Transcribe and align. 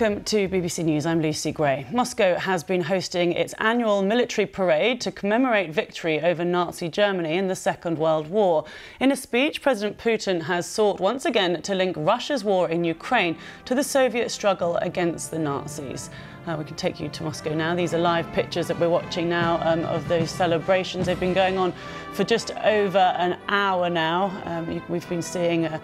Welcome 0.00 0.24
to 0.24 0.48
BBC 0.48 0.82
News. 0.82 1.04
I'm 1.04 1.20
Lucy 1.20 1.52
Gray. 1.52 1.86
Moscow 1.92 2.38
has 2.38 2.64
been 2.64 2.80
hosting 2.80 3.32
its 3.32 3.52
annual 3.58 4.00
military 4.00 4.46
parade 4.46 4.98
to 5.02 5.12
commemorate 5.12 5.72
victory 5.72 6.22
over 6.22 6.42
Nazi 6.42 6.88
Germany 6.88 7.36
in 7.36 7.48
the 7.48 7.54
Second 7.54 7.98
World 7.98 8.30
War. 8.30 8.64
In 8.98 9.12
a 9.12 9.16
speech, 9.16 9.60
President 9.60 9.98
Putin 9.98 10.40
has 10.44 10.64
sought 10.64 11.00
once 11.00 11.26
again 11.26 11.60
to 11.60 11.74
link 11.74 11.96
Russia's 11.98 12.42
war 12.42 12.70
in 12.70 12.82
Ukraine 12.82 13.36
to 13.66 13.74
the 13.74 13.84
Soviet 13.84 14.30
struggle 14.30 14.76
against 14.76 15.30
the 15.30 15.38
Nazis. 15.38 16.08
Uh, 16.46 16.56
we 16.58 16.64
can 16.64 16.76
take 16.76 16.98
you 16.98 17.08
to 17.08 17.22
Moscow 17.22 17.54
now. 17.54 17.74
These 17.74 17.92
are 17.92 17.98
live 17.98 18.30
pictures 18.32 18.66
that 18.68 18.80
we're 18.80 18.88
watching 18.88 19.28
now 19.28 19.60
um, 19.62 19.84
of 19.84 20.08
those 20.08 20.30
celebrations. 20.30 21.04
They've 21.04 21.20
been 21.20 21.34
going 21.34 21.58
on 21.58 21.74
for 22.14 22.24
just 22.24 22.50
over 22.64 22.98
an 22.98 23.38
hour 23.48 23.90
now. 23.90 24.32
Um, 24.46 24.82
we've 24.88 25.08
been 25.08 25.22
seeing 25.22 25.66
uh, 25.66 25.78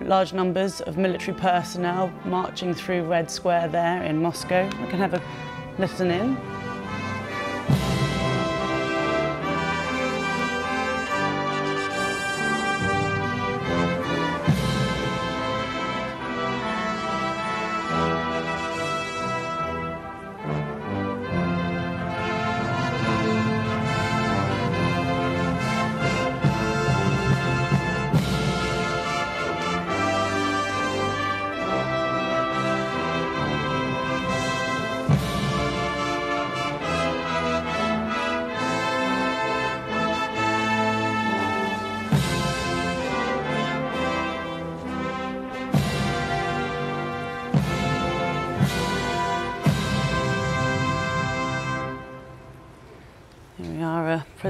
large 0.00 0.32
numbers 0.32 0.80
of 0.80 0.96
military 0.96 1.36
personnel 1.36 2.10
marching 2.24 2.74
through 2.74 3.04
Red 3.04 3.30
Square 3.30 3.68
there 3.68 4.02
in 4.02 4.22
Moscow. 4.22 4.64
We 4.64 4.88
can 4.88 4.98
have 4.98 5.14
a 5.14 5.22
listen 5.78 6.10
in. 6.10 6.61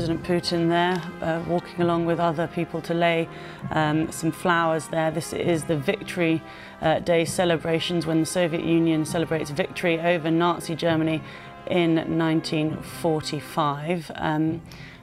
President 0.03 0.25
Putin 0.25 0.69
there, 0.69 1.01
uh, 1.21 1.41
walking 1.47 1.81
along 1.81 2.07
with 2.07 2.19
other 2.19 2.49
people 2.49 2.81
to 2.83 2.93
lay 2.93 3.29
um, 3.71 4.11
some 4.11 4.33
flowers 4.33 4.89
there. 4.89 5.13
This 5.13 5.33
is 5.33 5.63
the 5.63 5.77
Victory 5.77 6.43
uh, 6.81 6.99
Day 6.99 7.25
celebrations 7.25 8.05
when 8.05 8.19
the 8.19 8.27
Soviet 8.27 8.65
Union 8.65 9.05
celebrates 9.05 9.51
victory 9.51 10.01
over 10.01 10.29
Nazi 10.29 10.75
Germany 10.75 11.23
in 11.69 11.95
1945. 12.19 14.11
Um, 14.17 14.61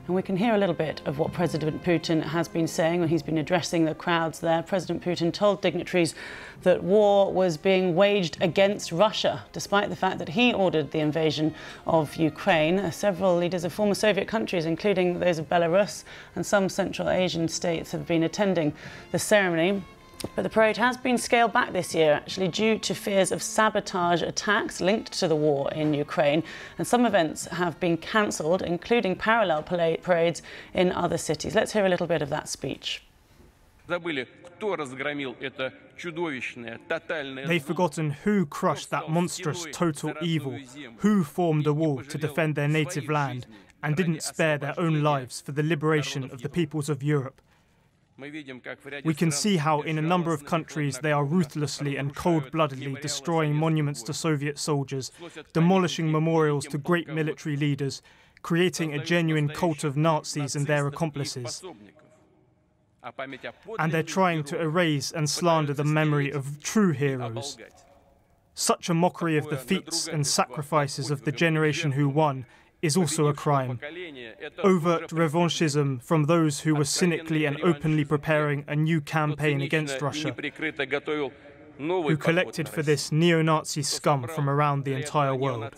and 0.10 0.16
we 0.16 0.24
can 0.24 0.38
hear 0.38 0.56
a 0.56 0.58
little 0.58 0.74
bit 0.74 1.04
of 1.06 1.20
what 1.20 1.32
President 1.32 1.84
Putin 1.84 2.24
has 2.24 2.48
been 2.48 2.66
saying 2.66 3.00
when 3.00 3.10
he's 3.10 3.22
been 3.22 3.38
addressing 3.38 3.86
the 3.86 3.94
crowds 3.94 4.40
there. 4.40 4.64
President 4.64 5.04
Putin 5.04 5.32
told 5.32 5.62
dignitaries 5.62 6.16
that 6.64 6.84
war 6.84 7.32
was 7.32 7.58
being 7.58 7.94
waged 7.94 8.36
against 8.42 8.92
Russia, 8.92 9.44
despite 9.54 9.88
the 9.88 9.96
fact 9.96 10.18
that 10.18 10.30
he 10.30 10.52
ordered 10.52 10.90
the 10.90 11.00
invasion 11.00 11.54
of 11.86 12.16
Ukraine. 12.16 12.80
Uh, 12.80 12.90
several 12.90 13.38
leaders 13.38 13.64
of 13.64 13.72
former 13.72 13.94
Soviet 13.94 14.28
countries, 14.28 14.66
including 14.66 15.20
those 15.20 15.38
of 15.38 15.48
Belarus 15.48 16.04
and 16.36 16.44
some 16.44 16.70
Central 16.70 17.08
Asian 17.08 17.48
states, 17.48 17.92
have 17.92 18.08
been 18.08 18.24
attending 18.24 18.74
the 19.12 19.20
ceremony. 19.20 19.84
But 20.36 20.44
the 20.44 20.50
parade 20.50 20.78
has 20.78 20.98
been 20.98 21.18
scaled 21.18 21.54
back 21.54 21.72
this 21.72 21.96
year, 21.96 22.14
actually, 22.14 22.50
due 22.50 22.78
to 22.80 22.94
fears 22.94 23.32
of 23.32 23.42
sabotage 23.42 24.22
attacks 24.22 24.82
linked 24.82 25.14
to 25.14 25.28
the 25.30 25.36
war 25.36 25.72
in 25.72 25.94
Ukraine. 25.94 26.44
And 26.78 26.86
some 26.86 27.06
events 27.06 27.46
have 27.46 27.80
been 27.80 27.96
cancelled, 27.98 28.62
including 28.62 29.16
parallel 29.16 29.64
parades 29.64 30.42
in 30.74 30.92
other 30.92 31.18
cities. 31.18 31.56
Let's 31.56 31.72
hear 31.72 31.86
a 31.86 31.90
little 31.90 32.08
bit 32.08 32.22
of 32.22 32.30
that 32.30 32.50
speech. 32.50 33.04
They've 37.48 37.64
forgotten 37.64 38.12
who 38.12 38.46
crushed 38.46 38.90
that 38.92 39.10
monstrous 39.10 39.66
total 39.72 40.14
evil, 40.22 40.60
who 40.98 41.24
formed 41.24 41.66
a 41.66 41.74
wall 41.74 42.04
to 42.04 42.18
defend 42.18 42.56
their 42.56 42.68
native 42.68 43.10
land, 43.10 43.48
and 43.82 43.96
didn't 43.96 44.22
spare 44.22 44.58
their 44.58 44.78
own 44.78 45.02
lives 45.02 45.40
for 45.40 45.54
the 45.54 45.64
liberation 45.64 46.26
of 46.26 46.42
the 46.42 46.50
peoples 46.50 46.90
of 46.90 47.02
Europe. 47.02 47.42
We 49.04 49.14
can 49.14 49.32
see 49.32 49.58
how 49.58 49.82
in 49.82 49.98
a 49.98 50.02
number 50.02 50.34
of 50.34 50.46
countries 50.46 51.00
they 51.00 51.12
are 51.12 51.24
ruthlessly 51.24 51.98
and 51.98 52.16
cold-bloodedly 52.16 52.98
destroying 53.02 53.56
monuments 53.56 54.04
to 54.04 54.14
Soviet 54.14 54.60
soldiers, 54.60 55.12
demolishing 55.54 56.12
memorials 56.12 56.66
to 56.68 56.78
great 56.78 57.08
military 57.08 57.56
leaders, 57.56 58.02
creating 58.42 58.94
a 58.94 59.04
genuine 59.04 59.50
cult 59.50 59.84
of 59.84 59.96
Nazis 59.98 60.56
and 60.56 60.68
their 60.68 60.88
accomplices. 60.88 61.64
And 63.78 63.92
they're 63.92 64.04
trying 64.04 64.44
to 64.46 64.60
erase 64.60 65.12
and 65.12 65.30
slander 65.30 65.74
the 65.74 65.86
memory 65.86 66.32
of 66.32 66.62
true 66.62 66.92
heroes. 66.92 67.58
Such 68.54 68.90
a 68.90 68.94
mockery 68.94 69.38
of 69.38 69.50
the 69.50 69.58
feats 69.58 70.08
and 70.08 70.28
sacrifices 70.28 71.10
of 71.12 71.24
the 71.24 71.32
generation 71.32 71.94
who 71.94 72.10
won 72.10 72.46
is 72.82 72.96
also 72.96 73.28
a 73.28 73.34
crime. 73.34 73.80
Overt 74.64 75.10
revanchism 75.10 76.02
from 76.02 76.26
those 76.26 76.62
who 76.62 76.76
were 76.76 76.86
cynically 76.86 77.46
and 77.46 77.62
openly 77.62 78.06
preparing 78.06 78.64
a 78.68 78.76
new 78.76 79.02
campaign 79.02 79.62
against 79.62 80.02
Russia, 80.02 80.36
who 81.78 82.18
collected 82.18 82.70
for 82.70 82.84
this 82.84 83.12
neo 83.12 83.42
Nazi 83.42 83.84
scum 83.84 84.28
from 84.28 84.50
around 84.50 84.86
the 84.86 84.94
entire 84.94 85.36
world. 85.36 85.74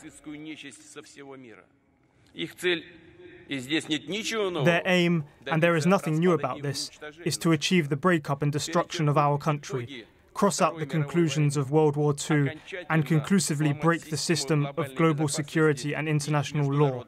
Their 3.49 4.81
aim, 4.85 5.25
and 5.47 5.61
there 5.61 5.75
is 5.75 5.85
nothing 5.85 6.19
new 6.19 6.31
about 6.31 6.61
this, 6.61 6.89
is 7.25 7.37
to 7.39 7.51
achieve 7.51 7.89
the 7.89 7.97
breakup 7.97 8.41
and 8.41 8.51
destruction 8.51 9.09
of 9.09 9.17
our 9.17 9.37
country, 9.37 10.05
cross 10.33 10.61
out 10.61 10.77
the 10.79 10.85
conclusions 10.85 11.57
of 11.57 11.71
World 11.71 11.95
War 11.95 12.15
II 12.29 12.59
and 12.89 13.05
conclusively 13.05 13.73
break 13.73 14.09
the 14.09 14.17
system 14.17 14.67
of 14.77 14.95
global 14.95 15.27
security 15.27 15.93
and 15.93 16.07
international 16.07 16.71
law, 16.71 17.03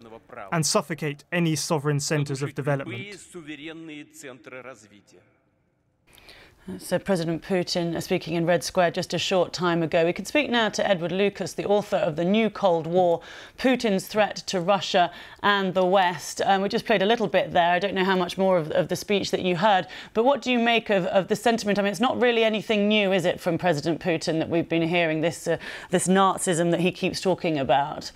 and 0.52 0.66
suffocate 0.66 1.24
any 1.32 1.56
sovereign 1.56 2.00
centres 2.00 2.42
of 2.42 2.56
development. 2.56 3.18
So 6.78 6.98
President 6.98 7.44
Putin 7.44 8.02
speaking 8.02 8.36
in 8.36 8.46
Red 8.46 8.64
Square 8.64 8.92
just 8.92 9.14
a 9.14 9.18
short 9.18 9.52
time 9.52 9.84
ago. 9.84 10.06
We 10.06 10.14
can 10.14 10.24
speak 10.24 10.50
now 10.50 10.70
to 10.70 10.88
Edward 10.88 11.12
Lucas, 11.12 11.52
the 11.52 11.66
author 11.66 11.98
of 11.98 12.16
The 12.16 12.24
New 12.24 12.50
Cold 12.50 12.88
War, 12.88 13.20
Putin's 13.58 14.08
Threat 14.08 14.38
to 14.48 14.62
Russia 14.62 15.12
and 15.42 15.74
the 15.74 15.84
West. 15.84 16.42
Um, 16.46 16.62
we 16.62 16.70
just 16.70 16.86
played 16.86 17.02
a 17.02 17.06
little 17.06 17.28
bit 17.28 17.52
there. 17.52 17.74
I 17.74 17.80
don't 17.80 17.94
know 17.94 18.06
how 18.06 18.16
much 18.16 18.38
more 18.38 18.58
of, 18.58 18.72
of 18.72 18.88
the 18.88 18.96
speech 18.96 19.30
that 19.32 19.42
you 19.42 19.58
heard, 19.58 19.88
but 20.14 20.24
what 20.24 20.42
do 20.42 20.54
you 20.54 20.60
make 20.60 20.90
of, 20.90 21.06
of, 21.08 21.28
the 21.28 21.36
sentiment? 21.36 21.80
I 21.80 21.82
mean, 21.82 21.92
it's 21.92 22.00
not 22.00 22.22
really 22.22 22.46
anything 22.46 22.88
new, 22.88 23.12
is 23.12 23.26
it, 23.26 23.42
from 23.42 23.58
President 23.58 24.00
Putin 24.00 24.40
that 24.40 24.48
we've 24.48 24.70
been 24.70 24.88
hearing, 24.88 25.20
this, 25.20 25.46
uh, 25.46 25.58
this 25.90 26.08
Nazism 26.08 26.72
that 26.72 26.80
he 26.80 26.94
keeps 26.94 27.20
talking 27.20 27.60
about? 27.60 28.14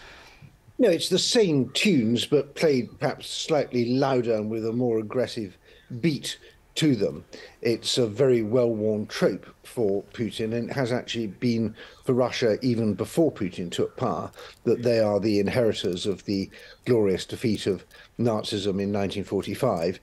No, 0.80 0.90
it's 0.90 1.10
the 1.10 1.20
same 1.20 1.70
tunes, 1.72 2.26
but 2.26 2.56
played 2.56 2.98
perhaps 2.98 3.30
slightly 3.30 3.94
louder 3.94 4.36
and 4.36 4.50
with 4.50 4.66
a 4.66 4.72
more 4.72 5.00
aggressive 5.00 5.58
beat 6.00 6.38
to 6.78 6.96
them. 6.96 7.26
It's 7.62 7.98
a 7.98 8.08
very 8.08 8.44
well 8.44 8.70
worn 8.70 9.08
trope 9.08 9.48
for 9.64 10.04
Putin, 10.14 10.54
and 10.54 10.70
it 10.70 10.74
has 10.74 10.92
actually 10.92 11.28
been 11.28 11.76
for 12.06 12.14
Russia 12.14 12.58
even 12.62 12.94
before 12.94 13.32
Putin 13.32 13.72
took 13.72 13.98
power 13.98 14.32
that 14.64 14.84
they 14.84 15.00
are 15.00 15.20
the 15.20 15.40
inheritors 15.40 16.06
of 16.06 16.24
the 16.26 16.50
glorious 16.86 17.26
defeat 17.26 17.66
of 17.66 17.84
Nazism 18.20 18.80
in 18.80 18.94
1945, 18.94 20.00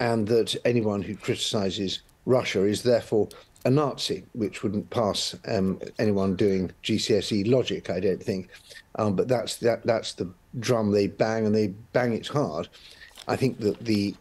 and 0.00 0.28
that 0.28 0.54
anyone 0.64 1.02
who 1.02 1.16
criticizes 1.16 2.02
Russia 2.26 2.64
is 2.64 2.82
therefore 2.82 3.28
a 3.64 3.70
Nazi, 3.70 4.24
which 4.34 4.62
wouldn't 4.62 4.90
pass 4.90 5.34
um, 5.46 5.80
anyone 5.98 6.36
doing 6.36 6.70
GCSE 6.84 7.50
logic, 7.50 7.88
I 7.88 8.00
don't 8.00 8.22
think. 8.22 8.50
Um, 8.96 9.16
but 9.16 9.28
that's 9.28 9.56
that, 9.56 9.84
that's 9.84 10.12
the 10.12 10.30
drum 10.60 10.92
they 10.92 11.06
bang, 11.06 11.46
and 11.46 11.54
they 11.54 11.68
bang 11.92 12.12
it 12.12 12.26
hard. 12.26 12.68
I 13.26 13.36
think 13.36 13.60
that 13.60 13.80
the 13.80 14.14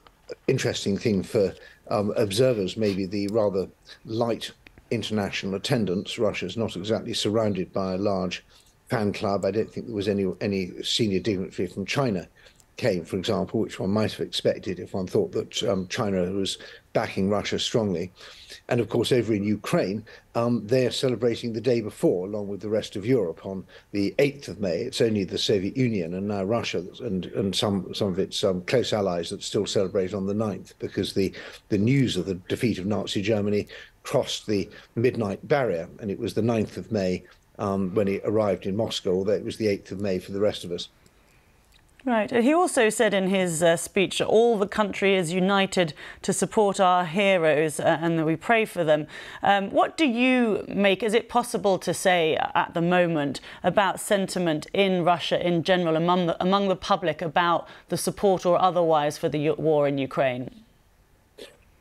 interesting 0.47 0.97
thing 0.97 1.23
for 1.23 1.53
um, 1.89 2.13
observers, 2.17 2.77
maybe 2.77 3.05
the 3.05 3.27
rather 3.27 3.67
light 4.05 4.51
international 4.91 5.55
attendance. 5.55 6.17
Russia's 6.17 6.57
not 6.57 6.75
exactly 6.75 7.13
surrounded 7.13 7.73
by 7.73 7.93
a 7.93 7.97
large 7.97 8.45
fan 8.89 9.11
club. 9.11 9.45
I 9.45 9.51
don't 9.51 9.71
think 9.71 9.87
there 9.87 9.95
was 9.95 10.07
any 10.07 10.31
any 10.41 10.81
senior 10.83 11.19
dignitary 11.19 11.67
from 11.67 11.85
China 11.85 12.27
came, 12.77 13.03
for 13.03 13.17
example, 13.17 13.59
which 13.59 13.79
one 13.79 13.89
might 13.89 14.11
have 14.11 14.25
expected 14.25 14.79
if 14.79 14.93
one 14.93 15.07
thought 15.07 15.31
that 15.31 15.63
um, 15.63 15.87
China 15.87 16.31
was 16.31 16.59
backing 16.93 17.29
Russia 17.29 17.59
strongly. 17.59 18.11
And 18.69 18.79
of 18.79 18.87
course, 18.87 19.11
over 19.11 19.33
in 19.33 19.43
Ukraine, 19.43 20.05
um, 20.35 20.65
they 20.65 20.85
are 20.85 20.91
celebrating 20.91 21.53
the 21.53 21.61
day 21.61 21.81
before, 21.81 22.27
along 22.27 22.47
with 22.47 22.61
the 22.61 22.69
rest 22.69 22.95
of 22.95 23.05
Europe, 23.05 23.45
on 23.45 23.65
the 23.91 24.13
8th 24.19 24.47
of 24.47 24.59
May. 24.59 24.81
It's 24.81 25.01
only 25.01 25.23
the 25.23 25.37
Soviet 25.37 25.75
Union 25.75 26.13
and 26.13 26.27
now 26.27 26.43
Russia 26.43 26.83
and, 27.01 27.25
and 27.25 27.55
some, 27.55 27.93
some 27.93 28.09
of 28.09 28.19
its 28.19 28.43
um, 28.43 28.61
close 28.61 28.93
allies 28.93 29.31
that 29.31 29.43
still 29.43 29.65
celebrate 29.65 30.13
on 30.13 30.27
the 30.27 30.35
9th, 30.35 30.73
because 30.79 31.13
the, 31.13 31.33
the 31.69 31.77
news 31.77 32.15
of 32.15 32.25
the 32.25 32.35
defeat 32.35 32.77
of 32.77 32.85
Nazi 32.85 33.21
Germany 33.21 33.67
crossed 34.03 34.45
the 34.45 34.69
midnight 34.95 35.45
barrier, 35.47 35.89
and 35.99 36.11
it 36.11 36.19
was 36.19 36.35
the 36.35 36.41
9th 36.41 36.77
of 36.77 36.91
May 36.91 37.23
um, 37.59 37.93
when 37.95 38.07
he 38.07 38.21
arrived 38.23 38.67
in 38.67 38.75
Moscow, 38.75 39.13
although 39.13 39.33
it 39.33 39.43
was 39.43 39.57
the 39.57 39.65
8th 39.65 39.91
of 39.91 39.99
May 39.99 40.19
for 40.19 40.31
the 40.31 40.39
rest 40.39 40.63
of 40.63 40.71
us. 40.71 40.89
Right. 42.05 42.31
He 42.31 42.53
also 42.53 42.89
said 42.89 43.13
in 43.13 43.27
his 43.27 43.61
uh, 43.61 43.75
speech 43.75 44.19
that 44.19 44.27
all 44.27 44.57
the 44.57 44.67
country 44.67 45.15
is 45.15 45.33
united 45.33 45.93
to 46.21 46.31
support 46.31 46.79
our 46.79 47.03
heroes 47.03 47.81
uh, 47.81 47.97
and 47.99 48.17
that 48.17 48.25
we 48.25 48.37
pray 48.37 48.63
for 48.63 48.85
them. 48.85 49.07
Um, 49.43 49.71
what 49.71 49.97
do 49.97 50.07
you 50.07 50.63
make? 50.69 51.03
Is 51.03 51.13
it 51.13 51.27
possible 51.27 51.77
to 51.79 51.93
say 51.93 52.37
at 52.55 52.73
the 52.73 52.81
moment 52.81 53.41
about 53.61 53.99
sentiment 53.99 54.67
in 54.73 55.03
Russia 55.03 55.45
in 55.45 55.63
general 55.63 55.97
among 55.97 56.27
the, 56.27 56.41
among 56.41 56.69
the 56.69 56.77
public 56.77 57.21
about 57.21 57.67
the 57.89 57.97
support 57.97 58.45
or 58.45 58.61
otherwise 58.61 59.17
for 59.17 59.27
the 59.27 59.49
war 59.51 59.85
in 59.85 59.97
Ukraine? 59.97 60.63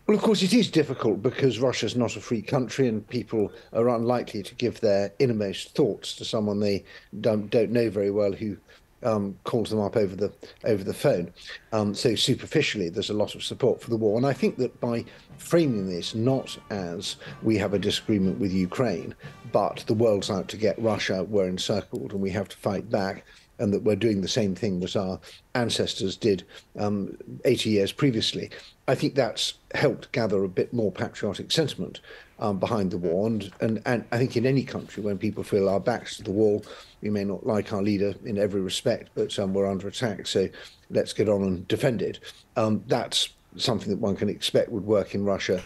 Well, 0.07 0.17
of 0.17 0.23
course, 0.23 0.43
it 0.43 0.53
is 0.53 0.71
difficult 0.71 1.23
because 1.23 1.59
Russia 1.59 1.87
is 1.87 1.97
not 1.97 2.17
a 2.17 2.21
free 2.21 2.43
country 2.43 2.89
and 2.89 3.07
people 3.09 3.53
are 3.73 3.89
unlikely 3.89 4.43
to 4.45 4.55
give 4.55 4.81
their 4.81 5.13
innermost 5.19 5.75
thoughts 5.75 6.15
to 6.17 6.25
someone 6.25 6.61
they 6.61 6.85
don't, 7.21 7.51
don't 7.51 7.71
know 7.71 7.91
very 7.91 8.11
well 8.11 8.33
who 8.33 8.57
um, 9.03 9.37
calls 9.45 9.71
them 9.71 9.81
up 9.81 9.97
over 9.97 10.17
the 10.17 10.33
over 10.65 10.83
the 10.83 10.95
phone. 10.95 11.33
Um, 11.73 11.95
so 11.95 12.15
superficially, 12.15 12.89
there's 12.89 13.11
a 13.11 13.15
lot 13.15 13.35
of 13.35 13.45
support 13.45 13.81
for 13.81 13.91
the 13.91 13.97
war, 13.97 14.17
and 14.17 14.27
I 14.27 14.33
think 14.33 14.57
that 14.59 14.79
by 14.81 15.05
framing 15.39 15.89
this 15.89 16.15
not 16.15 16.57
as 16.71 17.17
we 17.43 17.59
have 17.59 17.75
a 17.75 17.79
disagreement 17.79 18.39
with 18.39 18.53
Ukraine, 18.53 19.15
but 19.53 19.85
the 19.87 19.95
world's 19.95 20.31
out 20.31 20.49
to 20.49 20.57
get 20.57 20.79
Russia, 20.79 21.25
we're 21.25 21.49
encircled, 21.49 22.13
and 22.13 22.21
we 22.21 22.31
have 22.31 22.49
to 22.49 22.57
fight 22.57 22.91
back. 22.91 23.25
And 23.59 23.73
that 23.73 23.83
we're 23.83 23.97
doing 23.97 24.21
the 24.21 24.29
same 24.29 24.55
thing 24.55 24.81
that 24.81 24.97
our 24.97 25.19
ancestors 25.55 26.17
did 26.17 26.45
um, 26.79 27.17
80 27.45 27.71
years 27.71 27.93
previously. 27.93 28.51
I 28.89 28.95
think 28.95 29.15
that's 29.15 29.55
helped 29.75 30.13
gather 30.13 30.45
a 30.45 30.49
bit 30.49 30.73
more 30.73 30.93
patriotic 30.93 31.51
sentiment 31.51 32.01
um, 32.39 32.59
behind 32.59 32.91
the 32.91 32.99
war. 32.99 33.27
And, 33.27 33.51
and, 33.61 33.83
and 33.87 34.05
I 34.13 34.19
think 34.19 34.37
in 34.37 34.47
any 34.47 34.63
country, 34.63 35.03
when 35.03 35.19
people 35.19 35.43
feel 35.43 35.69
our 35.69 35.81
backs 35.81 36.19
to 36.19 36.23
the 36.23 36.31
wall, 36.31 36.65
we 37.01 37.11
may 37.11 37.25
not 37.25 37.47
like 37.47 37.73
our 37.73 37.83
leader 37.83 38.15
in 38.25 38.39
every 38.39 38.61
respect, 38.61 39.11
but 39.15 39.39
um, 39.39 39.55
we're 39.55 39.71
under 39.71 39.89
attack, 39.89 40.27
so 40.27 40.49
let's 40.91 41.13
get 41.13 41.29
on 41.29 41.43
and 41.43 41.69
defend 41.69 42.03
it. 42.03 42.21
Um, 42.57 42.85
that's 42.87 43.31
something 43.57 43.91
that 43.91 44.01
one 44.01 44.17
can 44.17 44.29
expect 44.29 44.71
would 44.71 44.85
work 44.85 45.15
in 45.15 45.25
Russia 45.25 45.63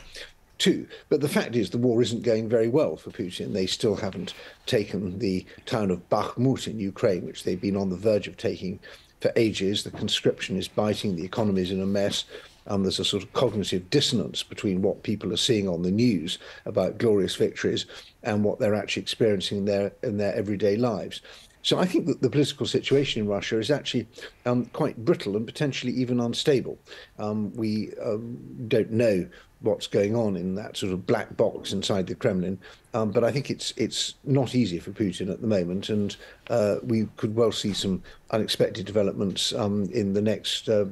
too. 0.61 0.87
But 1.09 1.21
the 1.21 1.29
fact 1.29 1.57
is, 1.57 1.71
the 1.71 1.79
war 1.79 2.01
isn't 2.03 2.23
going 2.23 2.49
very 2.49 2.69
well 2.69 2.97
for 2.97 3.11
Putin. 3.11 3.53
They 3.53 3.67
still 3.67 3.97
haven't 3.97 4.35
taken 4.67 5.19
the 5.19 5.45
town 5.67 5.91
of 5.91 6.09
Bakhmut 6.09 6.69
in 6.69 6.79
Ukraine, 6.79 7.27
which 7.27 7.43
they've 7.43 7.61
been 7.61 7.77
on 7.77 7.91
the 7.91 7.97
verge 7.97 8.29
of 8.29 8.37
taking 8.37 8.79
for 9.21 9.33
ages. 9.35 9.83
The 9.83 9.91
conscription 9.91 10.57
is 10.57 10.69
biting, 10.69 11.17
the 11.17 11.25
economy 11.25 11.63
is 11.63 11.73
in 11.73 11.83
a 11.83 11.87
mess. 11.87 12.25
And 12.67 12.85
there's 12.85 13.01
a 13.01 13.05
sort 13.05 13.23
of 13.23 13.33
cognitive 13.33 13.89
dissonance 13.91 14.43
between 14.43 14.83
what 14.83 15.03
people 15.03 15.33
are 15.33 15.39
seeing 15.39 15.67
on 15.67 15.83
the 15.83 15.91
news 15.91 16.39
about 16.67 16.99
glorious 16.99 17.35
victories 17.35 17.87
and 18.23 18.45
what 18.45 18.61
they're 18.61 18.75
actually 18.75 19.03
experiencing 19.03 19.59
in 19.59 19.65
their 19.65 19.93
in 20.03 20.19
their 20.19 20.35
everyday 20.35 20.77
lives. 20.77 21.23
So 21.63 21.79
I 21.79 21.87
think 21.87 22.07
that 22.07 22.23
the 22.23 22.31
political 22.31 22.67
situation 22.67 23.23
in 23.23 23.29
Russia 23.29 23.59
is 23.59 23.71
actually 23.71 24.07
um, 24.47 24.67
quite 24.67 25.05
brittle 25.05 25.37
and 25.37 25.47
potentially 25.47 25.93
even 25.93 26.21
unstable. 26.21 26.79
Um, 27.19 27.53
we 27.55 27.93
um, 28.03 28.39
don't 28.69 28.91
know 28.91 29.27
what's 29.61 29.87
going 29.87 30.17
on 30.17 30.37
in 30.37 30.55
that 30.55 30.77
sort 30.77 30.93
of 30.93 31.07
black 31.07 31.37
box 31.37 31.73
inside 31.73 32.07
the 32.07 32.15
Kremlin. 32.15 32.59
Um, 32.93 33.13
but 33.13 33.23
I 33.23 33.31
think 33.31 33.51
it's 33.51 33.73
it's 33.77 34.15
not 34.25 34.55
easy 34.55 34.81
for 34.81 34.91
Putin 34.91 35.31
at 35.31 35.41
the 35.41 35.47
moment, 35.47 35.91
and 35.91 36.17
uh, 36.49 36.77
we 36.83 37.07
could 37.17 37.37
well 37.37 37.53
see 37.53 37.73
some 37.73 38.03
unexpected 38.33 38.87
developments 38.87 39.53
um, 39.53 39.89
in 39.93 40.13
the 40.13 40.23
next 40.23 40.69
uh, 40.69 40.87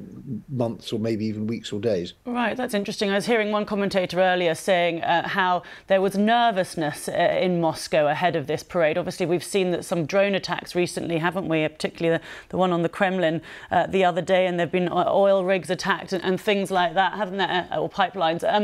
months 0.49 0.91
or 0.91 0.99
maybe 0.99 1.25
even 1.25 1.47
weeks 1.47 1.71
or 1.71 1.79
days. 1.79 2.13
Right, 2.25 2.55
that's 2.55 2.73
interesting. 2.73 3.09
I 3.09 3.15
was 3.15 3.25
hearing 3.25 3.51
one 3.51 3.65
commentator 3.65 4.19
earlier 4.19 4.55
saying 4.55 5.01
uh, 5.03 5.27
how 5.27 5.63
there 5.87 6.01
was 6.01 6.17
nervousness 6.17 7.07
uh, 7.07 7.37
in 7.41 7.61
Moscow 7.61 8.07
ahead 8.07 8.35
of 8.35 8.47
this 8.47 8.63
parade. 8.63 8.97
Obviously, 8.97 9.25
we've 9.25 9.43
seen 9.43 9.71
that 9.71 9.83
some 9.83 10.05
drone 10.05 10.35
attacks 10.35 10.75
recently, 10.75 11.17
haven't 11.17 11.47
we? 11.47 11.67
Particularly 11.67 12.17
the, 12.17 12.23
the 12.49 12.57
one 12.57 12.71
on 12.71 12.81
the 12.81 12.89
Kremlin 12.89 13.41
uh, 13.71 13.87
the 13.87 14.05
other 14.05 14.21
day, 14.21 14.47
and 14.47 14.57
there 14.57 14.65
have 14.65 14.71
been 14.71 14.89
oil 14.91 15.43
rigs 15.43 15.69
attacked 15.69 16.13
and, 16.13 16.23
and 16.23 16.39
things 16.39 16.71
like 16.71 16.93
that, 16.93 17.13
haven't 17.13 17.37
there? 17.37 17.67
Uh, 17.71 17.79
or 17.79 17.89
pipelines. 17.89 18.43
Um, 18.47 18.58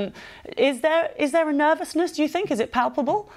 is 0.58 0.82
there 0.82 1.12
is 1.18 1.32
there 1.32 1.50
a 1.50 1.54
nervousness? 1.54 2.12
Do 2.14 2.22
you 2.22 2.28
think 2.28 2.52
is 2.52 2.60
it 2.60 2.72
palpable? 2.72 3.30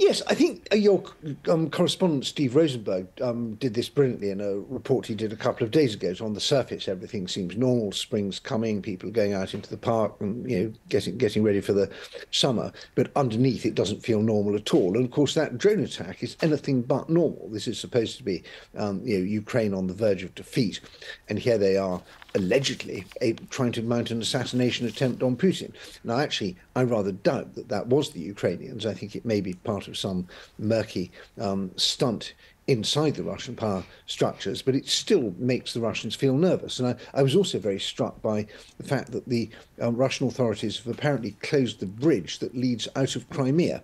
Yes, 0.00 0.22
I 0.28 0.34
think 0.34 0.66
uh, 0.72 0.76
your 0.76 1.04
um, 1.46 1.68
correspondent 1.68 2.24
Steve 2.24 2.56
Rosenberg 2.56 3.06
um, 3.20 3.56
did 3.56 3.74
this 3.74 3.90
brilliantly 3.90 4.30
in 4.30 4.40
a 4.40 4.54
report 4.74 5.04
he 5.04 5.14
did 5.14 5.30
a 5.30 5.36
couple 5.36 5.62
of 5.62 5.70
days 5.70 5.92
ago. 5.92 6.14
So 6.14 6.24
on 6.24 6.32
the 6.32 6.40
surface, 6.40 6.88
everything 6.88 7.28
seems 7.28 7.54
normal. 7.54 7.92
Spring's 7.92 8.38
coming, 8.38 8.80
people 8.80 9.10
are 9.10 9.12
going 9.12 9.34
out 9.34 9.52
into 9.52 9.68
the 9.68 9.76
park 9.76 10.14
and 10.20 10.50
you 10.50 10.58
know 10.58 10.72
getting 10.88 11.18
getting 11.18 11.42
ready 11.42 11.60
for 11.60 11.74
the 11.74 11.90
summer. 12.30 12.72
But 12.94 13.10
underneath, 13.14 13.66
it 13.66 13.74
doesn't 13.74 14.02
feel 14.02 14.22
normal 14.22 14.56
at 14.56 14.72
all. 14.72 14.96
And 14.96 15.04
of 15.04 15.10
course, 15.10 15.34
that 15.34 15.58
drone 15.58 15.80
attack 15.80 16.22
is 16.22 16.34
anything 16.40 16.80
but 16.80 17.10
normal. 17.10 17.50
This 17.50 17.68
is 17.68 17.78
supposed 17.78 18.16
to 18.16 18.22
be 18.22 18.42
um, 18.78 19.02
you 19.04 19.18
know 19.18 19.24
Ukraine 19.24 19.74
on 19.74 19.86
the 19.86 19.92
verge 19.92 20.22
of 20.22 20.34
defeat, 20.34 20.80
and 21.28 21.38
here 21.38 21.58
they 21.58 21.76
are 21.76 22.00
allegedly 22.34 23.04
trying 23.50 23.72
to 23.72 23.82
mount 23.82 24.10
an 24.10 24.20
assassination 24.20 24.86
attempt 24.86 25.22
on 25.22 25.36
Putin. 25.36 25.72
Now, 26.04 26.18
actually, 26.18 26.56
I 26.76 26.82
rather 26.82 27.12
doubt 27.12 27.54
that 27.54 27.68
that 27.68 27.86
was 27.86 28.10
the 28.10 28.20
Ukrainians. 28.20 28.86
I 28.86 28.94
think 28.94 29.16
it 29.16 29.24
may 29.24 29.40
be 29.40 29.54
part 29.54 29.88
of 29.88 29.98
some 29.98 30.26
murky 30.58 31.10
um, 31.40 31.70
stunt 31.76 32.34
inside 32.66 33.16
the 33.16 33.24
Russian 33.24 33.56
power 33.56 33.82
structures, 34.06 34.62
but 34.62 34.76
it 34.76 34.86
still 34.86 35.34
makes 35.38 35.72
the 35.72 35.80
Russians 35.80 36.14
feel 36.14 36.34
nervous. 36.34 36.78
And 36.78 36.88
I, 36.88 36.94
I 37.14 37.22
was 37.22 37.34
also 37.34 37.58
very 37.58 37.80
struck 37.80 38.22
by 38.22 38.46
the 38.78 38.84
fact 38.86 39.10
that 39.10 39.28
the 39.28 39.50
um, 39.80 39.96
Russian 39.96 40.28
authorities 40.28 40.78
have 40.78 40.86
apparently 40.86 41.32
closed 41.42 41.80
the 41.80 41.86
bridge 41.86 42.38
that 42.38 42.56
leads 42.56 42.86
out 42.94 43.16
of 43.16 43.28
Crimea 43.30 43.82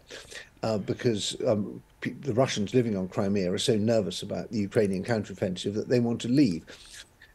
uh, 0.62 0.78
because 0.78 1.36
um, 1.46 1.82
the 2.00 2.34
Russians 2.34 2.74
living 2.74 2.96
on 2.96 3.08
Crimea 3.08 3.52
are 3.52 3.58
so 3.58 3.76
nervous 3.76 4.22
about 4.22 4.50
the 4.50 4.58
Ukrainian 4.58 5.04
counteroffensive 5.04 5.74
that 5.74 5.88
they 5.88 6.00
want 6.00 6.20
to 6.20 6.28
leave. 6.28 6.64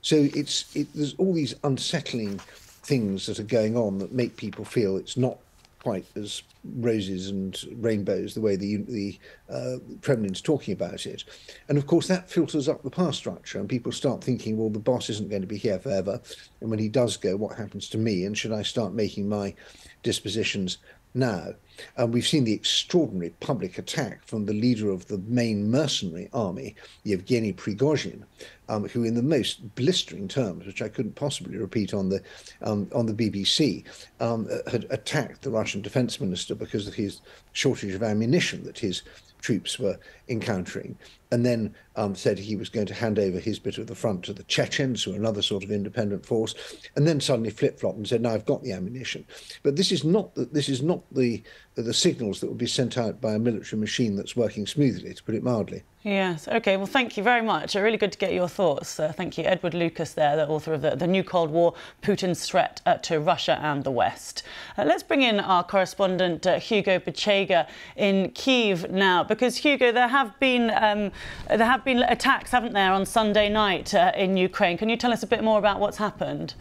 So 0.01 0.27
it's 0.33 0.75
it, 0.75 0.87
there's 0.93 1.15
all 1.15 1.33
these 1.33 1.55
unsettling 1.63 2.39
things 2.83 3.25
that 3.27 3.39
are 3.39 3.43
going 3.43 3.77
on 3.77 3.99
that 3.99 4.11
make 4.11 4.35
people 4.37 4.65
feel 4.65 4.97
it's 4.97 5.17
not 5.17 5.37
quite 5.81 6.05
as 6.15 6.43
roses 6.75 7.29
and 7.29 7.59
rainbows 7.77 8.35
the 8.35 8.41
way 8.41 8.55
the 8.55 8.77
the 8.77 9.19
uh, 9.49 9.77
Kremlin's 10.01 10.41
talking 10.41 10.73
about 10.73 11.05
it, 11.05 11.23
and 11.69 11.77
of 11.77 11.87
course 11.87 12.07
that 12.07 12.29
filters 12.29 12.69
up 12.69 12.83
the 12.83 12.89
power 12.89 13.11
structure, 13.11 13.59
and 13.59 13.67
people 13.67 13.91
start 13.91 14.23
thinking, 14.23 14.57
well, 14.57 14.69
the 14.69 14.79
boss 14.79 15.09
isn't 15.09 15.29
going 15.29 15.41
to 15.41 15.47
be 15.47 15.57
here 15.57 15.79
forever, 15.79 16.21
and 16.59 16.69
when 16.69 16.79
he 16.79 16.87
does 16.87 17.17
go, 17.17 17.35
what 17.35 17.57
happens 17.57 17.89
to 17.89 17.97
me, 17.97 18.25
and 18.25 18.37
should 18.37 18.51
I 18.51 18.61
start 18.61 18.93
making 18.93 19.27
my 19.27 19.55
dispositions 20.03 20.77
now? 21.13 21.53
And 21.97 22.13
we've 22.13 22.27
seen 22.27 22.43
the 22.43 22.53
extraordinary 22.53 23.31
public 23.39 23.77
attack 23.77 24.23
from 24.25 24.45
the 24.45 24.53
leader 24.53 24.89
of 24.89 25.07
the 25.07 25.17
main 25.19 25.69
mercenary 25.69 26.29
army, 26.33 26.75
Yevgeny 27.03 27.53
Prigozhin, 27.53 28.23
um, 28.69 28.87
who, 28.87 29.03
in 29.03 29.15
the 29.15 29.23
most 29.23 29.75
blistering 29.75 30.27
terms, 30.27 30.65
which 30.65 30.81
I 30.81 30.89
couldn't 30.89 31.15
possibly 31.15 31.57
repeat 31.57 31.93
on 31.93 32.09
the 32.09 32.21
um, 32.61 32.89
on 32.93 33.05
the 33.05 33.13
BBC, 33.13 33.83
um, 34.19 34.47
had 34.69 34.85
attacked 34.89 35.41
the 35.41 35.49
Russian 35.49 35.81
defense 35.81 36.19
minister 36.21 36.55
because 36.55 36.87
of 36.87 36.93
his 36.93 37.21
shortage 37.53 37.93
of 37.93 38.03
ammunition 38.03 38.63
that 38.65 38.79
his 38.79 39.01
troops 39.41 39.79
were 39.79 39.97
encountering, 40.29 40.97
and 41.31 41.45
then 41.45 41.73
um, 41.95 42.15
said 42.15 42.37
he 42.37 42.55
was 42.55 42.69
going 42.69 42.87
to 42.87 42.93
hand 42.93 43.19
over 43.19 43.39
his 43.39 43.59
bit 43.59 43.77
of 43.77 43.87
the 43.87 43.95
front 43.95 44.23
to 44.23 44.33
the 44.33 44.43
Chechens, 44.43 45.03
who 45.03 45.13
are 45.13 45.17
another 45.17 45.41
sort 45.41 45.63
of 45.63 45.71
independent 45.71 46.25
force, 46.25 46.55
and 46.95 47.07
then 47.07 47.19
suddenly 47.19 47.49
flip 47.49 47.79
flopped 47.79 47.97
and 47.97 48.07
said, 48.07 48.21
"No, 48.21 48.29
I've 48.29 48.45
got 48.45 48.63
the 48.63 48.73
ammunition." 48.73 49.25
But 49.63 49.75
this 49.75 49.91
is 49.91 50.03
not 50.03 50.35
the, 50.35 50.45
this 50.45 50.69
is 50.69 50.81
not 50.81 51.01
the 51.13 51.43
the 51.75 51.93
signals 51.93 52.41
that 52.41 52.47
would 52.47 52.57
be 52.57 52.67
sent 52.67 52.97
out 52.97 53.21
by 53.21 53.33
a 53.33 53.39
military 53.39 53.79
machine 53.79 54.15
that's 54.17 54.35
working 54.35 54.67
smoothly, 54.67 55.13
to 55.13 55.23
put 55.23 55.35
it 55.35 55.41
mildly. 55.41 55.83
Yes. 56.03 56.47
OK. 56.47 56.77
Well, 56.77 56.87
thank 56.87 57.15
you 57.15 57.23
very 57.23 57.41
much. 57.41 57.75
Really 57.75 57.97
good 57.97 58.11
to 58.11 58.17
get 58.17 58.33
your 58.33 58.49
thoughts. 58.49 58.99
Uh, 58.99 59.11
thank 59.11 59.37
you, 59.37 59.43
Edward 59.43 59.73
Lucas, 59.73 60.13
there, 60.13 60.35
the 60.35 60.47
author 60.47 60.73
of 60.73 60.81
the, 60.81 60.95
the 60.95 61.07
New 61.07 61.23
Cold 61.23 61.51
War: 61.51 61.75
Putin's 62.01 62.45
Threat 62.45 62.81
uh, 62.85 62.95
to 62.95 63.19
Russia 63.19 63.59
and 63.61 63.83
the 63.83 63.91
West. 63.91 64.43
Uh, 64.77 64.83
let's 64.83 65.03
bring 65.03 65.21
in 65.21 65.39
our 65.39 65.63
correspondent 65.63 66.45
uh, 66.47 66.59
Hugo 66.59 66.99
Bechega 66.99 67.67
in 67.95 68.31
Kiev 68.31 68.89
now, 68.91 69.23
because 69.23 69.57
Hugo, 69.57 69.91
there 69.91 70.07
have 70.07 70.37
been 70.39 70.71
um, 70.71 71.11
there 71.47 71.65
have 71.65 71.83
been 71.83 71.99
attacks, 72.03 72.51
haven't 72.51 72.73
there, 72.73 72.91
on 72.91 73.05
Sunday 73.05 73.49
night 73.49 73.93
uh, 73.93 74.11
in 74.15 74.37
Ukraine. 74.37 74.77
Can 74.77 74.89
you 74.89 74.97
tell 74.97 75.11
us 75.11 75.23
a 75.23 75.27
bit 75.27 75.43
more 75.43 75.59
about 75.59 75.79
what's 75.79 75.97
happened? 75.97 76.53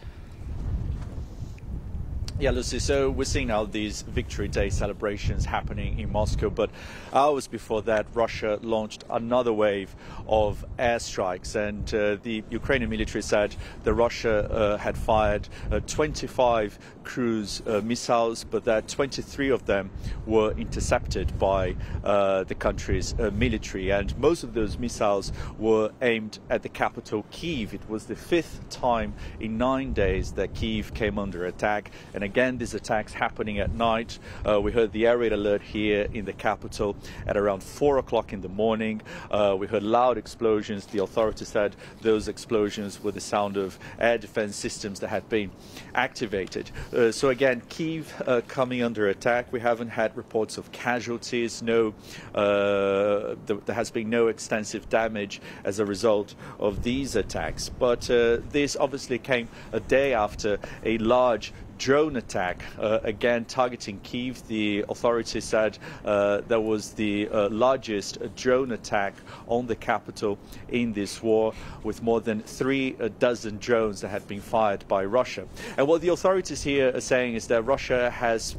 Yeah, 2.41 2.49
Lucy, 2.49 2.79
so 2.79 3.11
we're 3.11 3.25
seeing 3.25 3.49
now 3.49 3.65
these 3.65 4.01
Victory 4.01 4.47
Day 4.47 4.71
celebrations 4.71 5.45
happening 5.45 5.99
in 5.99 6.11
Moscow, 6.11 6.49
but 6.49 6.71
hours 7.13 7.45
before 7.45 7.83
that, 7.83 8.07
Russia 8.15 8.57
launched 8.63 9.03
another 9.11 9.53
wave 9.53 9.95
of 10.27 10.65
airstrikes, 10.79 11.53
and 11.53 11.93
uh, 11.93 12.17
the 12.23 12.43
Ukrainian 12.49 12.89
military 12.89 13.21
said 13.21 13.55
that 13.83 13.93
Russia 13.93 14.49
uh, 14.49 14.77
had 14.77 14.97
fired 14.97 15.47
uh, 15.71 15.81
25 15.81 16.79
cruise 17.03 17.61
uh, 17.67 17.79
missiles, 17.83 18.43
but 18.43 18.65
that 18.65 18.87
23 18.87 19.49
of 19.49 19.67
them 19.67 19.91
were 20.25 20.51
intercepted 20.57 21.37
by 21.37 21.75
uh, 22.03 22.43
the 22.45 22.55
country's 22.55 23.13
uh, 23.19 23.29
military, 23.35 23.91
and 23.91 24.17
most 24.17 24.43
of 24.43 24.55
those 24.55 24.79
missiles 24.79 25.31
were 25.59 25.91
aimed 26.01 26.39
at 26.49 26.63
the 26.63 26.69
capital, 26.69 27.23
Kiev. 27.29 27.75
It 27.75 27.87
was 27.87 28.05
the 28.05 28.15
fifth 28.15 28.67
time 28.71 29.13
in 29.39 29.59
nine 29.59 29.93
days 29.93 30.31
that 30.31 30.55
Kiev 30.55 30.95
came 30.95 31.19
under 31.19 31.45
attack, 31.45 31.91
and 32.15 32.23
again, 32.31 32.57
these 32.57 32.73
attacks 32.73 33.11
happening 33.11 33.59
at 33.59 33.73
night. 33.73 34.17
Uh, 34.47 34.61
we 34.61 34.71
heard 34.71 34.89
the 34.93 35.05
air 35.05 35.17
raid 35.17 35.33
alert 35.33 35.61
here 35.61 36.07
in 36.13 36.23
the 36.23 36.31
capital 36.31 36.95
at 37.27 37.35
around 37.35 37.61
4 37.61 37.97
o'clock 37.97 38.31
in 38.31 38.39
the 38.39 38.47
morning. 38.47 39.01
Uh, 39.29 39.53
we 39.59 39.67
heard 39.67 39.83
loud 39.83 40.17
explosions. 40.17 40.85
The 40.85 41.03
authorities 41.03 41.49
said 41.49 41.75
those 42.01 42.29
explosions 42.29 43.03
were 43.03 43.11
the 43.11 43.19
sound 43.19 43.57
of 43.57 43.77
air 43.99 44.17
defense 44.17 44.55
systems 44.55 45.01
that 45.01 45.09
had 45.09 45.27
been 45.27 45.51
activated. 45.93 46.71
Uh, 46.95 47.11
so 47.11 47.27
again, 47.27 47.63
Kiev 47.67 48.13
uh, 48.25 48.39
coming 48.47 48.81
under 48.81 49.09
attack. 49.09 49.51
We 49.51 49.59
haven't 49.59 49.89
had 49.89 50.15
reports 50.15 50.57
of 50.57 50.71
casualties. 50.71 51.61
No, 51.61 51.93
uh, 52.33 53.35
there 53.45 53.75
has 53.75 53.91
been 53.91 54.09
no 54.09 54.29
extensive 54.29 54.87
damage 54.87 55.41
as 55.65 55.79
a 55.79 55.85
result 55.85 56.35
of 56.61 56.81
these 56.83 57.17
attacks. 57.17 57.67
But 57.67 58.09
uh, 58.09 58.37
this 58.51 58.77
obviously 58.77 59.19
came 59.19 59.49
a 59.73 59.81
day 59.81 60.13
after 60.13 60.59
a 60.85 60.97
large 60.99 61.51
drone 61.81 62.15
attack, 62.15 62.63
uh, 62.79 62.99
again 63.01 63.43
targeting 63.45 63.99
Kiev. 64.01 64.47
The 64.47 64.85
authorities 64.87 65.45
said 65.45 65.79
uh, 66.05 66.41
that 66.47 66.61
was 66.61 66.93
the 66.93 67.27
uh, 67.29 67.49
largest 67.49 68.19
drone 68.35 68.71
attack 68.71 69.15
on 69.47 69.65
the 69.65 69.75
capital 69.75 70.37
in 70.69 70.93
this 70.93 71.23
war, 71.23 71.53
with 71.83 72.03
more 72.03 72.21
than 72.21 72.41
three 72.41 72.91
dozen 73.17 73.57
drones 73.57 74.01
that 74.01 74.09
had 74.09 74.27
been 74.27 74.41
fired 74.41 74.87
by 74.87 75.03
Russia. 75.03 75.47
And 75.75 75.87
what 75.87 76.01
the 76.01 76.09
authorities 76.09 76.61
here 76.61 76.95
are 76.95 77.01
saying 77.01 77.33
is 77.33 77.47
that 77.47 77.63
Russia 77.63 78.11
has 78.11 78.55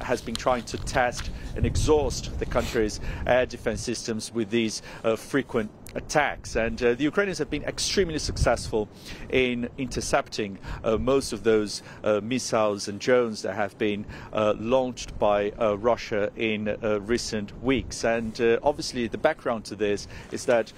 has 0.00 0.22
been 0.22 0.36
trying 0.36 0.62
to 0.62 0.78
test 0.78 1.30
and 1.56 1.66
exhaust 1.66 2.38
the 2.38 2.46
country's 2.46 3.00
air 3.26 3.44
defense 3.44 3.80
systems 3.80 4.32
with 4.32 4.48
these 4.48 4.82
uh, 5.02 5.16
frequent 5.16 5.68
attacks. 5.94 6.56
And 6.56 6.80
uh, 6.82 6.94
the 6.94 7.04
Ukrainians 7.04 7.38
have 7.38 7.50
been 7.50 7.64
extremely 7.64 8.18
successful 8.18 8.88
in 9.30 9.68
intercepting 9.78 10.58
uh, 10.82 10.96
most 10.96 11.32
of 11.32 11.44
those 11.44 11.82
uh, 12.02 12.20
missiles 12.22 12.88
and 12.88 12.98
drones 12.98 13.42
that 13.42 13.54
have 13.54 13.76
been 13.78 14.04
uh, 14.32 14.54
launched 14.58 15.18
by 15.18 15.50
uh, 15.52 15.76
Russia 15.78 16.30
in 16.36 16.68
uh, 16.68 17.00
recent 17.00 17.62
weeks. 17.62 18.04
And 18.04 18.40
obviously, 18.62 19.06
the 19.08 19.18
background 19.18 19.64
to 19.66 19.76
this 19.76 20.08
is 20.32 20.46
that 20.46 20.72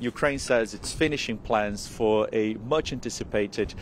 Ukraine 0.00 0.38
says 0.38 0.74
it's 0.74 0.92
finishing 0.92 1.38
plans 1.38 1.86
for 1.86 2.28
a 2.32 2.54
much 2.66 2.92
anticipated 2.92 3.74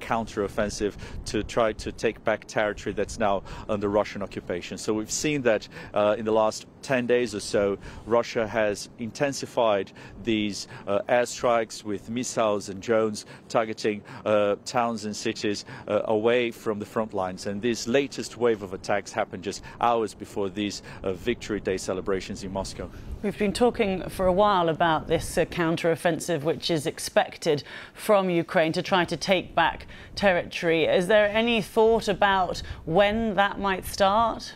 counteroffensive 0.00 0.94
to 1.26 1.42
try 1.42 1.72
to 1.74 1.92
take 1.92 2.22
back 2.24 2.46
territory 2.46 2.92
that's 2.92 3.18
now 3.18 3.42
under 3.68 3.88
Russian 3.88 4.22
occupation. 4.22 4.78
So 4.78 4.92
we've 4.94 5.10
seen 5.10 5.42
that 5.42 5.68
in 5.94 6.24
the 6.24 6.32
last 6.32 6.66
10 6.82 7.06
days 7.06 7.34
or 7.34 7.40
so, 7.40 7.78
Russia 8.06 8.46
has 8.46 8.88
intensified 8.98 9.90
these 10.26 10.68
uh, 10.86 10.98
airstrikes 11.08 11.82
with 11.82 12.10
missiles 12.10 12.68
and 12.68 12.82
drones 12.82 13.24
targeting 13.48 14.02
uh, 14.26 14.56
towns 14.66 15.06
and 15.06 15.16
cities 15.16 15.64
uh, 15.88 16.02
away 16.04 16.50
from 16.50 16.78
the 16.78 16.84
front 16.84 17.14
lines. 17.14 17.46
And 17.46 17.62
this 17.62 17.88
latest 17.88 18.36
wave 18.36 18.60
of 18.62 18.74
attacks 18.74 19.10
happened 19.12 19.42
just 19.42 19.62
hours 19.80 20.12
before 20.12 20.50
these 20.50 20.82
Victory 21.02 21.60
Day 21.60 21.78
celebrations 21.78 22.44
in 22.44 22.52
Moscow. 22.52 22.90
We've 23.22 23.38
been 23.38 23.54
talking 23.54 24.08
for 24.10 24.26
a 24.26 24.32
while 24.32 24.68
about 24.68 25.08
this 25.08 25.38
uh, 25.38 25.46
counter-offensive 25.46 26.44
which 26.44 26.70
is 26.70 26.86
expected 26.86 27.64
from 27.94 28.28
Ukraine 28.28 28.72
to 28.72 28.82
try 28.82 29.04
to 29.06 29.16
take 29.16 29.54
back 29.54 29.86
territory. 30.14 30.84
Is 30.84 31.06
there 31.06 31.28
any 31.28 31.62
thought 31.62 32.08
about 32.08 32.62
when 32.84 33.34
that 33.36 33.58
might 33.58 33.86
start? 33.86 34.54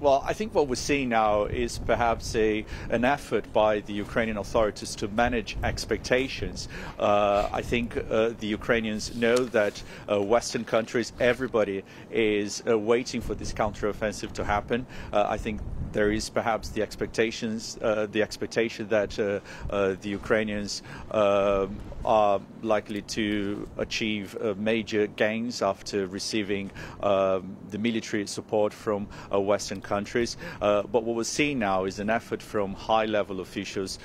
Well, 0.00 0.22
I 0.26 0.32
think 0.34 0.54
what 0.54 0.68
we're 0.68 0.74
seeing 0.74 1.08
now 1.08 1.44
is 1.44 1.78
perhaps 1.78 2.34
a, 2.34 2.66
an 2.90 3.04
effort 3.04 3.50
by 3.52 3.80
the 3.80 3.92
Ukrainian 3.92 4.36
authorities 4.36 4.94
to 4.96 5.08
manage 5.08 5.56
expectations. 5.62 6.68
Uh, 6.98 7.48
I 7.50 7.62
think 7.62 7.96
uh, 7.96 8.30
the 8.38 8.48
Ukrainians 8.48 9.14
know 9.14 9.36
that 9.36 9.82
uh, 10.10 10.20
Western 10.20 10.64
countries, 10.64 11.12
everybody 11.20 11.84
is 12.10 12.62
uh, 12.68 12.78
waiting 12.78 13.20
for 13.20 13.34
this 13.34 13.52
counteroffensive 13.52 14.32
to 14.32 14.44
happen. 14.44 14.84
Uh, 15.12 15.26
I 15.28 15.38
think 15.38 15.60
there 15.94 16.10
is 16.10 16.28
perhaps 16.28 16.68
the 16.70 16.82
expectations, 16.82 17.78
uh, 17.80 18.06
the 18.10 18.20
expectation 18.20 18.86
that 18.88 19.18
uh, 19.18 19.40
uh, 19.70 19.94
the 20.02 20.10
Ukrainians 20.10 20.82
uh, 21.12 21.66
are 22.04 22.40
likely 22.62 23.02
to 23.02 23.66
achieve 23.78 24.36
uh, 24.36 24.54
major 24.58 25.06
gains 25.06 25.62
after 25.62 26.06
receiving 26.08 26.70
uh, 27.00 27.40
the 27.70 27.78
military 27.78 28.26
support 28.26 28.74
from 28.74 29.06
Western 29.30 29.80
countries. 29.80 30.36
But 30.60 30.92
what 30.92 31.14
we're 31.16 31.24
seeing 31.24 31.60
now 31.60 31.84
is 31.84 32.00
an 32.00 32.10
effort 32.10 32.42
from 32.42 32.74
high-level 32.74 33.40
officials 33.40 33.98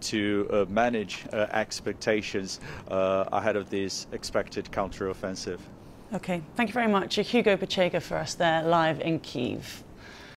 to 0.00 0.66
manage 0.68 1.24
expectations 1.32 2.60
ahead 2.88 3.56
of 3.56 3.70
this 3.70 4.06
expected 4.12 4.64
counteroffensive. 4.70 5.60
Okay, 6.14 6.42
thank 6.56 6.68
you 6.68 6.74
very 6.74 6.88
much. 6.88 7.14
Hugo 7.14 7.56
Bechega 7.56 8.02
for 8.02 8.18
us 8.18 8.34
there 8.34 8.62
live 8.62 9.00
in 9.00 9.18
Kiev. 9.20 9.82